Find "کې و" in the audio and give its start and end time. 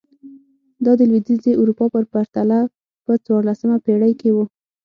4.19-4.37